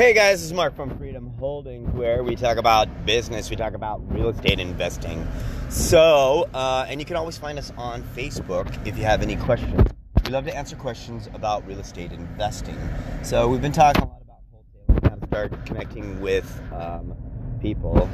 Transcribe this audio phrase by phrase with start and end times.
[0.00, 3.74] Hey guys, this is Mark from Freedom Holdings, where we talk about business, we talk
[3.74, 5.28] about real estate investing.
[5.68, 9.78] So, uh, and you can always find us on Facebook if you have any questions.
[10.24, 12.78] We love to answer questions about real estate investing.
[13.22, 17.14] So, we've been talking a lot about wholesaling, how to start connecting with um,
[17.60, 18.08] people.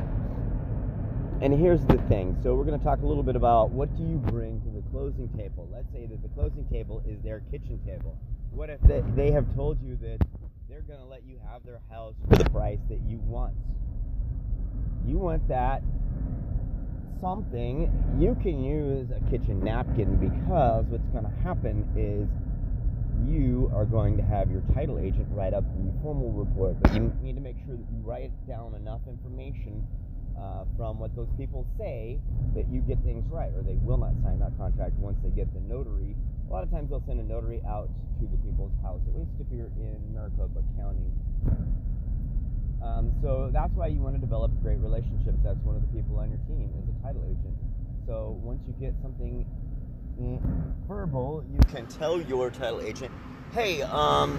[1.41, 2.37] And here's the thing.
[2.43, 4.83] So, we're going to talk a little bit about what do you bring to the
[4.91, 5.69] closing table.
[5.73, 8.19] Let's say that the closing table is their kitchen table.
[8.51, 10.19] What if they, they have told you that
[10.69, 13.55] they're going to let you have their house for the price that you want.
[15.07, 15.83] You want that
[17.21, 22.29] something you can use a kitchen napkin because what's going to happen is
[23.25, 27.13] you are going to have your title agent write up the formal report, but you
[27.23, 29.87] need to make sure that you write down enough information
[30.39, 32.21] uh, from what those people say
[32.55, 35.49] that you get things right, or they will not sign that contract once they get
[35.55, 36.15] the notary.
[36.49, 37.89] A lot of times they'll send a notary out
[38.21, 41.11] to the people's house, at least if you're in Maricopa County.
[42.83, 45.39] Um, so that's why you want to develop great relationships.
[45.43, 47.55] That's one of the people on your team is a title agent.
[48.07, 49.45] So once you get something
[50.87, 53.11] verbal, you can tell your title agent,
[53.53, 54.39] "Hey, um,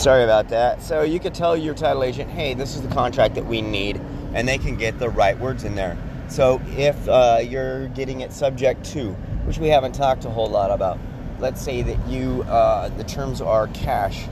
[0.00, 0.80] Sorry about that.
[0.80, 4.00] So you could tell your title agent, hey, this is the contract that we need,
[4.32, 5.98] and they can get the right words in there.
[6.28, 9.10] So if uh, you're getting it subject to,
[9.44, 10.98] which we haven't talked a whole lot about,
[11.38, 14.24] let's say that you uh, the terms are cash,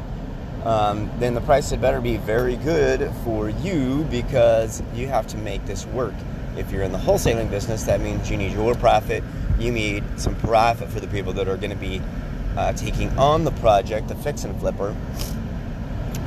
[0.64, 5.36] um, then the price had better be very good for you because you have to
[5.36, 6.14] make this work.
[6.56, 9.22] If you're in the wholesaling business, that means you need your profit.
[9.58, 12.00] You need some profit for the people that are going to be
[12.56, 14.96] uh, taking on the project, the fix and flipper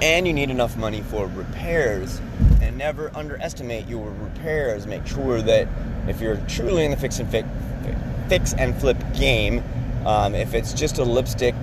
[0.02, 2.20] and you need enough money for repairs.
[2.62, 4.88] And never underestimate your repairs.
[4.88, 5.68] Make sure that
[6.08, 7.48] if you're truly in the fix and fix,
[8.28, 9.64] fix and flip game
[10.06, 11.54] um, if it's just a lipstick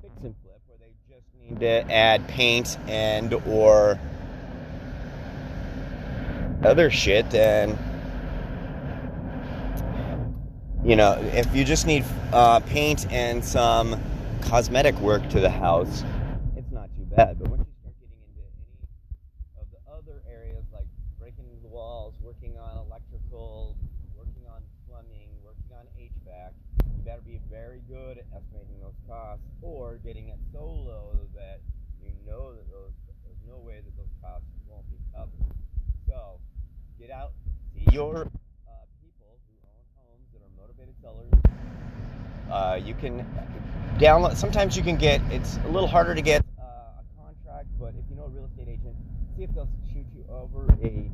[0.00, 3.98] fix and flip where they just need to add paint and or
[6.64, 7.78] other shit then
[10.84, 14.00] you know if you just need uh, paint and some
[14.42, 16.02] cosmetic work to the house
[16.56, 17.60] it's not too bad but when
[21.80, 23.76] walls, working on electrical,
[24.16, 26.52] working on plumbing, working on HVAC.
[26.96, 31.60] You better be very good at estimating those costs or getting it so low that
[32.02, 32.92] you know that those
[33.24, 35.30] there's no way that those costs won't be covered.
[36.06, 36.40] So
[36.98, 37.32] get out,
[37.74, 38.70] see your uh,
[39.02, 41.30] people who own homes that are motivated sellers.
[42.50, 43.26] Uh, you can
[43.98, 44.36] download.
[44.36, 45.20] Sometimes you can get.
[45.30, 48.46] It's a little harder to get uh, a contract, but if you know a real
[48.46, 48.96] estate agent,
[49.36, 51.10] see if they'll shoot you over a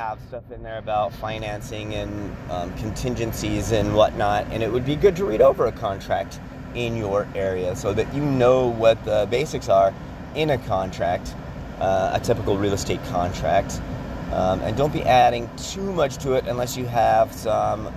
[0.00, 4.96] have stuff in there about financing and um, contingencies and whatnot, and it would be
[4.96, 6.40] good to read over a contract
[6.74, 9.92] in your area so that you know what the basics are
[10.34, 11.34] in a contract,
[11.80, 13.78] uh, a typical real estate contract.
[14.32, 17.92] Um, and don't be adding too much to it unless you have some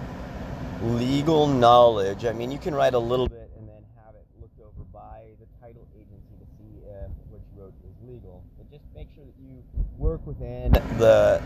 [0.81, 2.25] legal knowledge.
[2.25, 5.24] I mean, you can write a little bit and then have it looked over by
[5.40, 8.44] the title agency to see if what you wrote is legal.
[8.57, 11.41] But just make sure that you work within the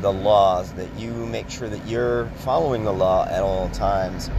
[0.00, 4.30] the laws, that you make sure that you're following the law at all times.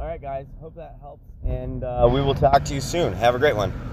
[0.00, 3.12] All right, guys, hope that helps, and uh, we will talk to you soon.
[3.12, 3.91] Have a great one.